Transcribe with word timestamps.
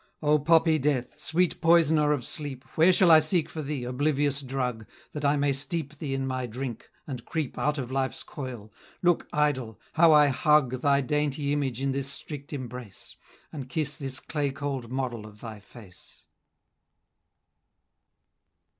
"O 0.23 0.39
poppy 0.39 0.79
Death! 0.79 1.19
sweet 1.19 1.61
poisoner 1.61 2.11
of 2.11 2.25
sleep; 2.25 2.65
Where 2.73 2.91
shall 2.91 3.11
I 3.11 3.19
seek 3.19 3.47
for 3.47 3.61
thee, 3.61 3.83
oblivious 3.83 4.41
drug, 4.41 4.87
That 5.11 5.23
I 5.23 5.37
may 5.37 5.53
steep 5.53 5.99
thee 5.99 6.15
in 6.15 6.25
my 6.25 6.47
drink, 6.47 6.89
and 7.05 7.23
creep 7.23 7.55
Out 7.55 7.77
of 7.77 7.91
life's 7.91 8.23
coil? 8.23 8.73
Look, 9.03 9.27
Idol! 9.31 9.79
how 9.93 10.11
I 10.11 10.29
hug 10.29 10.81
Thy 10.81 11.01
dainty 11.01 11.53
image 11.53 11.79
in 11.81 11.91
this 11.91 12.07
strict 12.11 12.51
embrace, 12.51 13.15
And 13.53 13.69
kiss 13.69 13.95
this 13.95 14.19
clay 14.19 14.49
cold 14.49 14.91
model 14.91 15.27
of 15.27 15.39
thy 15.39 15.59
face!" 15.59 16.25